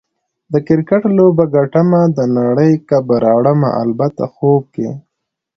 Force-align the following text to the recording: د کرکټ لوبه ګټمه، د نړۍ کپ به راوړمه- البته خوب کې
د 0.51 0.53
کرکټ 0.67 1.03
لوبه 1.17 1.45
ګټمه، 1.55 2.01
د 2.17 2.19
نړۍ 2.37 2.73
کپ 2.87 3.03
به 3.07 3.15
راوړمه- 3.25 3.69
البته 3.83 4.23
خوب 4.33 4.63
کې 4.75 4.89